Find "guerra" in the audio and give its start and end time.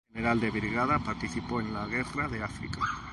1.85-2.27